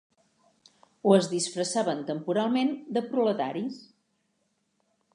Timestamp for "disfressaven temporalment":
1.33-2.75